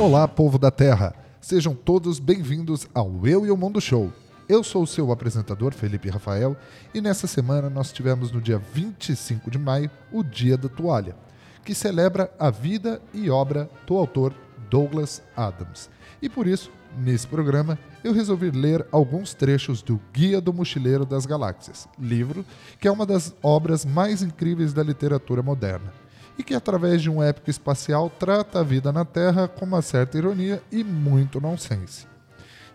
[0.00, 1.14] Olá, povo da Terra!
[1.42, 4.10] Sejam todos bem-vindos ao Eu e o Mundo Show.
[4.48, 6.56] Eu sou o seu apresentador, Felipe Rafael,
[6.94, 11.14] e nessa semana nós tivemos no dia 25 de maio o Dia da Toalha,
[11.62, 14.32] que celebra a vida e obra do autor
[14.70, 15.90] Douglas Adams.
[16.22, 21.26] E por isso, nesse programa, eu resolvi ler alguns trechos do Guia do Mochileiro das
[21.26, 22.42] Galáxias, livro
[22.80, 25.92] que é uma das obras mais incríveis da literatura moderna
[26.40, 30.16] e que, através de um épico espacial, trata a vida na Terra com uma certa
[30.16, 32.06] ironia e muito nonsense.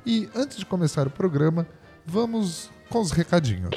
[0.06, 1.66] E antes de começar o programa,
[2.06, 3.72] vamos com os recadinhos.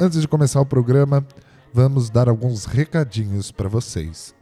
[0.00, 1.26] Antes de começar o programa,
[1.74, 4.34] vamos dar alguns recadinhos para vocês.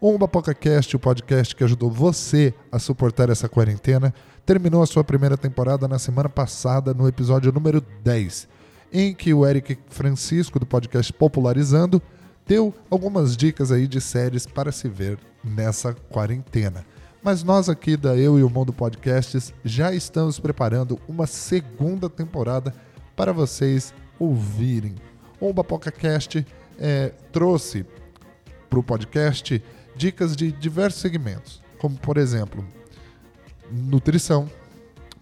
[0.00, 4.14] O BapocaCast, o podcast que ajudou você a suportar essa quarentena,
[4.46, 8.48] terminou a sua primeira temporada na semana passada, no episódio número 10,
[8.92, 12.00] em que o Eric Francisco, do podcast Popularizando,
[12.46, 16.84] deu algumas dicas aí de séries para se ver nessa quarentena.
[17.22, 22.74] Mas nós aqui da Eu e o Mundo Podcasts já estamos preparando uma segunda temporada
[23.14, 24.94] para vocês ouvirem.
[25.38, 26.46] O BapocaCast
[26.78, 27.84] é, trouxe
[28.68, 29.62] para o podcast
[29.94, 32.66] dicas de diversos segmentos, como por exemplo
[33.70, 34.50] nutrição,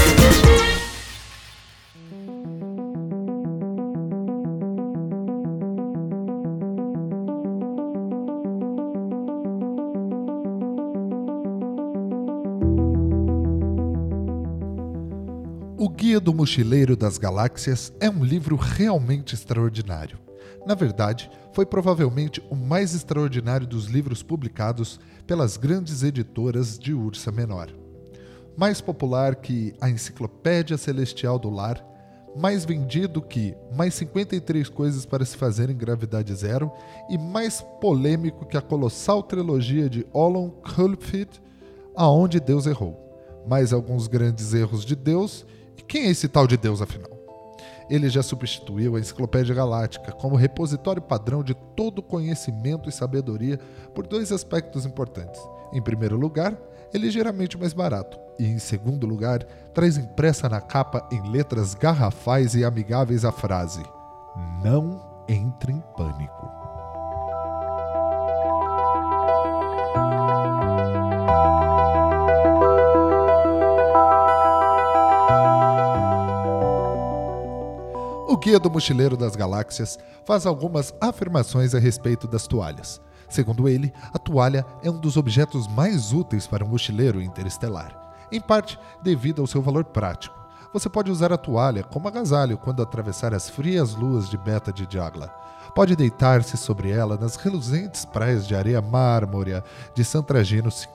[16.42, 20.18] Mochileiro das Galáxias é um livro realmente extraordinário.
[20.66, 27.30] Na verdade, foi provavelmente o mais extraordinário dos livros publicados pelas grandes editoras de Ursa
[27.30, 27.68] Menor.
[28.56, 31.80] Mais popular que a Enciclopédia Celestial do Lar,
[32.36, 36.72] mais vendido que Mais 53 Coisas para se Fazer em Gravidade Zero
[37.08, 41.40] e mais polêmico que a colossal trilogia de Olon Kulfit,
[41.94, 42.98] Aonde Deus Errou.
[43.46, 45.46] Mais alguns grandes erros de Deus
[45.86, 47.10] quem é esse tal de Deus, afinal?
[47.90, 53.58] Ele já substituiu a Enciclopédia Galáctica como repositório padrão de todo conhecimento e sabedoria
[53.94, 55.40] por dois aspectos importantes.
[55.72, 56.56] Em primeiro lugar,
[56.94, 59.42] é ligeiramente mais barato, e em segundo lugar,
[59.74, 63.82] traz impressa na capa em letras garrafais e amigáveis a frase:
[64.62, 66.61] Não entre em pânico.
[78.42, 83.00] Guia do Mochileiro das Galáxias faz algumas afirmações a respeito das toalhas.
[83.28, 87.96] Segundo ele, a toalha é um dos objetos mais úteis para um mochileiro interestelar,
[88.32, 90.34] em parte devido ao seu valor prático.
[90.72, 94.88] Você pode usar a toalha como agasalho quando atravessar as frias luas de Beta de
[94.90, 95.28] Jagla.
[95.72, 99.62] Pode deitar-se sobre ela nas reluzentes praias de areia mármore
[99.94, 100.92] de Santragino 5,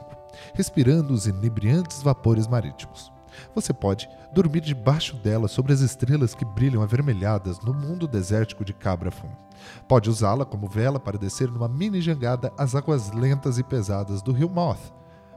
[0.54, 3.16] respirando os inebriantes vapores marítimos.
[3.54, 8.74] Você pode dormir debaixo dela sobre as estrelas que brilham avermelhadas no mundo desértico de
[8.74, 9.30] Cabrafum.
[9.88, 14.32] Pode usá-la como vela para descer numa mini jangada às águas lentas e pesadas do
[14.32, 14.94] rio Moth.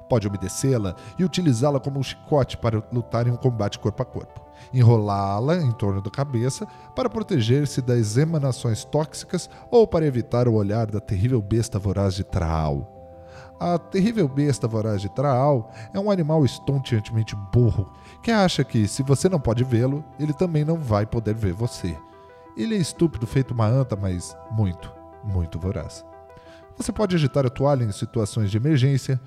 [0.09, 4.45] Pode umedecê-la e utilizá-la como um chicote para lutar em um combate corpo a corpo.
[4.75, 10.91] Enrolá-la em torno da cabeça para proteger-se das emanações tóxicas ou para evitar o olhar
[10.91, 13.00] da terrível besta voraz de Traal.
[13.61, 17.93] A terrível besta voraz de Traal é um animal estonteantemente burro
[18.23, 21.95] que acha que, se você não pode vê-lo, ele também não vai poder ver você.
[22.57, 24.91] Ele é estúpido feito uma anta, mas muito,
[25.23, 26.03] muito voraz.
[26.75, 29.21] Você pode agitar a toalha em situações de emergência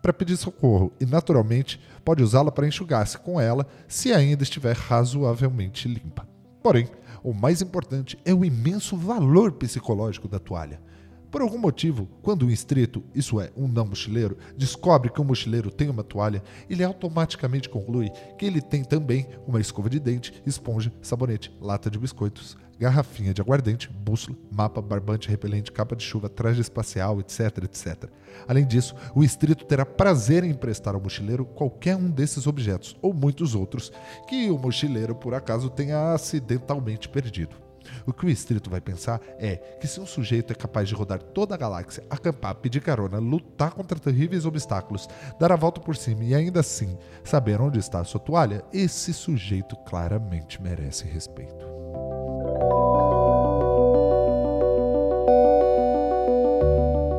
[0.00, 5.88] para pedir socorro e, naturalmente, pode usá-la para enxugar-se com ela se ainda estiver razoavelmente
[5.88, 6.28] limpa.
[6.62, 6.88] Porém,
[7.24, 10.80] o mais importante é o imenso valor psicológico da toalha.
[11.30, 15.70] Por algum motivo, quando um inscrito, isso é, um não mochileiro, descobre que um mochileiro
[15.70, 20.92] tem uma toalha, ele automaticamente conclui que ele tem também uma escova de dente, esponja,
[21.00, 26.62] sabonete, lata de biscoitos, garrafinha de aguardente, bússola, mapa, barbante, repelente, capa de chuva, traje
[26.62, 28.10] espacial, etc, etc.
[28.48, 33.14] Além disso, o inscrito terá prazer em emprestar ao mochileiro qualquer um desses objetos, ou
[33.14, 33.92] muitos outros,
[34.28, 37.69] que o mochileiro por acaso tenha acidentalmente perdido.
[38.06, 41.22] O que o estrito vai pensar é que se um sujeito é capaz de rodar
[41.22, 45.08] toda a galáxia, acampar, pedir carona, lutar contra terríveis obstáculos,
[45.38, 49.12] dar a volta por cima e ainda assim saber onde está a sua toalha, esse
[49.12, 51.64] sujeito claramente merece respeito.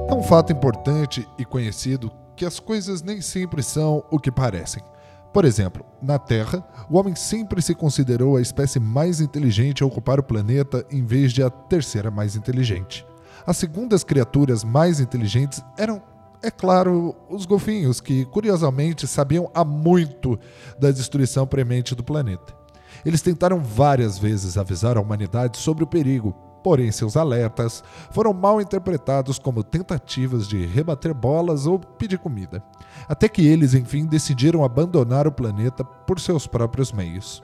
[0.09, 4.83] É um fato importante e conhecido que as coisas nem sempre são o que parecem.
[5.33, 10.19] Por exemplo, na Terra, o homem sempre se considerou a espécie mais inteligente a ocupar
[10.19, 13.05] o planeta em vez de a terceira mais inteligente.
[13.47, 16.01] As segundas criaturas mais inteligentes eram,
[16.43, 20.37] é claro, os golfinhos, que curiosamente sabiam há muito
[20.77, 22.53] da destruição premente do planeta.
[23.05, 28.61] Eles tentaram várias vezes avisar a humanidade sobre o perigo, porém seus alertas foram mal
[28.61, 32.63] interpretados como tentativas de rebater bolas ou pedir comida,
[33.07, 37.43] até que eles enfim decidiram abandonar o planeta por seus próprios meios.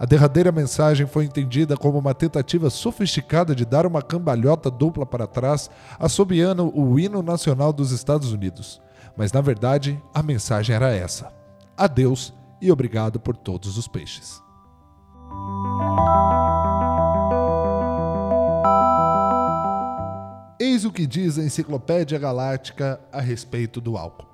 [0.00, 5.26] A derradeira mensagem foi entendida como uma tentativa sofisticada de dar uma cambalhota dupla para
[5.26, 5.68] trás,
[5.98, 8.80] assobiando o hino nacional dos Estados Unidos.
[9.14, 11.30] Mas na verdade, a mensagem era essa:
[11.76, 12.32] adeus
[12.62, 14.42] e obrigado por todos os peixes.
[20.62, 24.28] Eis o que diz a Enciclopédia Galáctica a respeito do álcool.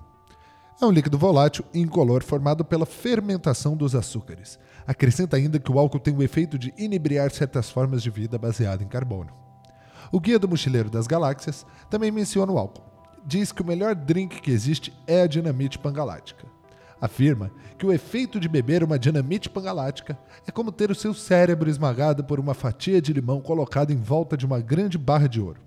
[0.82, 4.58] É um líquido volátil e incolor formado pela fermentação dos açúcares.
[4.84, 8.82] Acrescenta ainda que o álcool tem o efeito de inebriar certas formas de vida baseada
[8.82, 9.30] em carbono.
[10.10, 12.82] O Guia do Mochileiro das Galáxias também menciona o álcool.
[13.24, 16.44] Diz que o melhor drink que existe é a dinamite pangalática.
[17.00, 21.70] Afirma que o efeito de beber uma dinamite pangalática é como ter o seu cérebro
[21.70, 25.65] esmagado por uma fatia de limão colocada em volta de uma grande barra de ouro.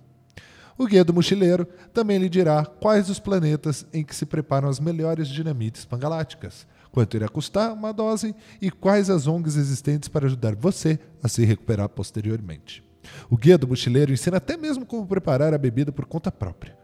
[0.79, 4.79] O guia do mochileiro também lhe dirá quais os planetas em que se preparam as
[4.79, 10.55] melhores dinamites pangaláticas, quanto irá custar uma dose e quais as ONGs existentes para ajudar
[10.55, 12.81] você a se recuperar posteriormente.
[13.29, 16.77] O guia do mochileiro ensina até mesmo como preparar a bebida por conta própria.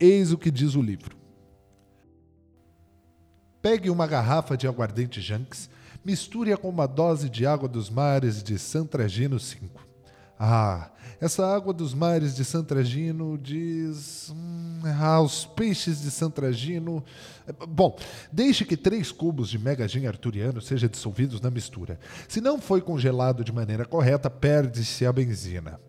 [0.00, 1.16] Eis o que diz o livro.
[3.62, 5.70] Pegue uma garrafa de aguardente Janks,
[6.04, 9.86] misture-a com uma dose de água dos mares de Santragino 5.
[10.36, 10.90] Ah,
[11.20, 14.30] essa água dos mares de Santragino diz.
[14.30, 17.02] Hum, ah, os peixes de Santragino.
[17.68, 17.96] Bom,
[18.30, 21.98] deixe que três cubos de mega gin arturiano sejam dissolvidos na mistura.
[22.28, 25.80] Se não foi congelado de maneira correta, perde-se a benzina.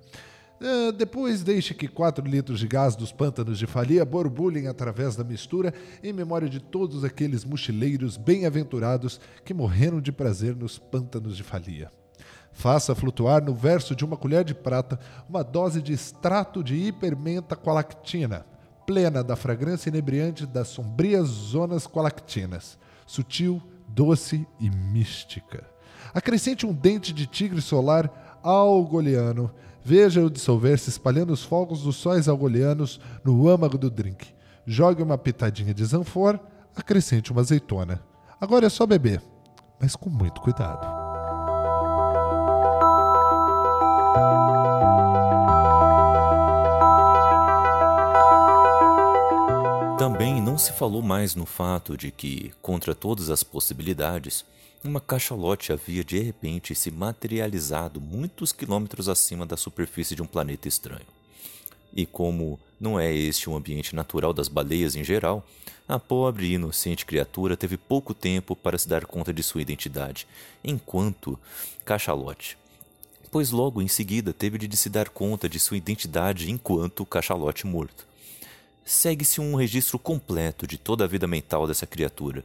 [0.59, 5.23] Uh, depois deixe que 4 litros de gás dos pântanos de falia borbulhem através da
[5.23, 5.71] mistura
[6.01, 11.91] em memória de todos aqueles mochileiros bem-aventurados que morreram de prazer nos pântanos de falia.
[12.57, 14.99] Faça flutuar no verso de uma colher de prata
[15.29, 18.47] uma dose de extrato de hipermenta qualactina,
[18.83, 25.69] plena da fragrância inebriante das sombrias zonas qualactinas, sutil, doce e mística.
[26.11, 29.51] Acrescente um dente de tigre solar algoliano.
[29.83, 34.33] Veja-o dissolver-se espalhando os fogos dos sóis algolianos no âmago do drink.
[34.65, 36.39] Jogue uma pitadinha de zanfor,
[36.75, 38.01] acrescente uma azeitona.
[38.41, 39.21] Agora é só beber,
[39.79, 40.96] mas com muito cuidado.
[49.97, 54.45] Também não se falou mais no fato de que, contra todas as possibilidades,
[54.83, 60.67] uma cachalote havia de repente se materializado muitos quilômetros acima da superfície de um planeta
[60.67, 61.07] estranho.
[61.91, 65.43] E como não é este o ambiente natural das baleias em geral,
[65.89, 70.27] a pobre e inocente criatura teve pouco tempo para se dar conta de sua identidade,
[70.63, 71.39] enquanto
[71.83, 72.55] cachalote.
[73.31, 78.05] Pois logo em seguida teve de se dar conta de sua identidade enquanto cachalote morto
[78.87, 82.43] segue-se um registro completo de toda a vida mental dessa criatura,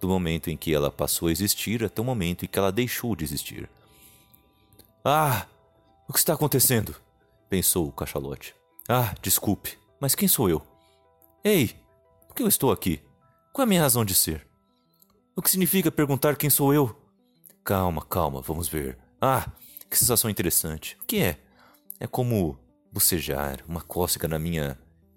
[0.00, 3.14] do momento em que ela passou a existir até o momento em que ela deixou
[3.14, 3.68] de existir.
[5.04, 5.46] Ah!
[6.08, 6.94] O que está acontecendo?
[7.48, 8.54] pensou o cachalote.
[8.88, 10.60] Ah, desculpe, mas quem sou eu?
[11.44, 11.76] Ei!
[12.26, 13.00] Por que eu estou aqui?
[13.52, 14.44] Qual é a minha razão de ser?
[15.36, 16.96] O que significa perguntar quem sou eu?
[17.62, 18.98] Calma, calma, vamos ver.
[19.20, 19.46] Ah,
[19.88, 20.96] Que sensação interessante.
[21.00, 21.38] O que é?
[22.00, 22.58] É como
[22.92, 24.76] bocejar, uma cócega na minha.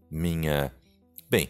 [0.09, 0.73] Minha.
[1.29, 1.49] Bem,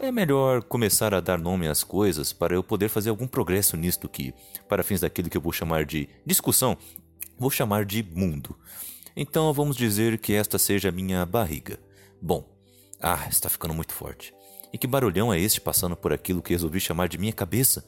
[0.00, 4.08] é melhor começar a dar nome às coisas para eu poder fazer algum progresso nisto
[4.08, 4.32] que,
[4.68, 6.76] para fins daquilo que eu vou chamar de discussão,
[7.38, 8.56] vou chamar de mundo.
[9.16, 11.80] Então vamos dizer que esta seja a minha barriga.
[12.22, 12.48] Bom,
[13.00, 14.32] ah, está ficando muito forte.
[14.72, 17.84] E que barulhão é este passando por aquilo que resolvi chamar de minha cabeça?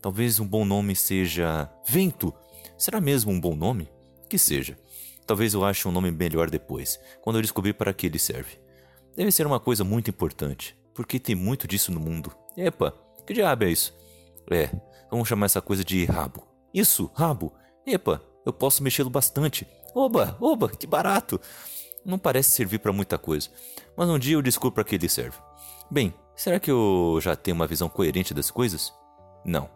[0.00, 2.32] Talvez um bom nome seja vento.
[2.78, 3.88] Será mesmo um bom nome?
[4.28, 4.78] Que seja.
[5.26, 8.58] Talvez eu ache um nome melhor depois, quando eu descobrir para que ele serve.
[9.16, 12.32] Deve ser uma coisa muito importante, porque tem muito disso no mundo.
[12.56, 12.94] Epa,
[13.26, 13.94] que diabo é isso?
[14.50, 14.70] É,
[15.10, 16.46] vamos chamar essa coisa de rabo.
[16.72, 17.52] Isso, rabo.
[17.86, 19.66] Epa, eu posso mexê-lo bastante.
[19.94, 21.40] Oba, oba, que barato.
[22.04, 23.50] Não parece servir para muita coisa,
[23.96, 25.36] mas um dia eu descubro para que ele serve.
[25.90, 28.92] Bem, será que eu já tenho uma visão coerente das coisas?
[29.44, 29.68] Não.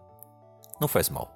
[0.81, 1.31] Não faz mal.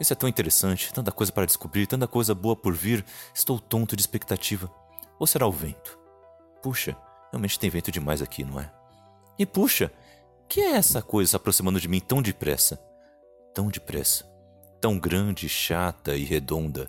[0.00, 3.04] Isso é tão interessante, tanta coisa para descobrir, tanta coisa boa por vir.
[3.34, 4.70] Estou tonto de expectativa.
[5.18, 5.98] Ou será o vento?
[6.62, 6.96] Puxa,
[7.30, 8.70] realmente tem vento demais aqui, não é?
[9.38, 9.92] E puxa,
[10.48, 12.80] que é essa coisa se aproximando de mim tão depressa?
[13.54, 14.24] Tão depressa.
[14.80, 16.88] Tão grande, chata e redonda.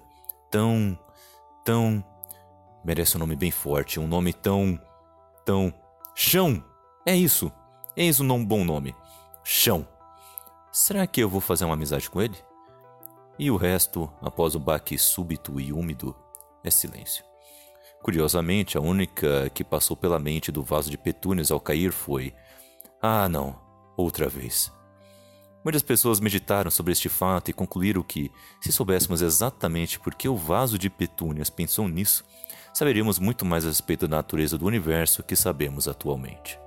[0.50, 0.98] Tão.
[1.66, 2.04] tão.
[2.84, 4.80] Merece um nome bem forte, um nome tão.
[5.46, 5.74] tão.
[6.16, 6.64] Chão!
[7.06, 7.52] É isso!
[7.96, 8.96] Eis um bom nome.
[9.44, 9.88] Chão.
[10.72, 12.38] Será que eu vou fazer uma amizade com ele?
[13.38, 16.16] E o resto, após o baque súbito e úmido,
[16.64, 17.29] é silêncio.
[18.02, 22.34] Curiosamente, a única que passou pela mente do vaso de petúnias ao cair foi:
[23.02, 23.60] Ah, não,
[23.98, 24.72] outra vez.
[25.64, 30.38] Muitas pessoas meditaram sobre este fato e concluíram que, se soubéssemos exatamente por que o
[30.38, 32.24] vaso de petúnias pensou nisso,
[32.74, 36.58] saberíamos muito mais a respeito da natureza do universo que sabemos atualmente.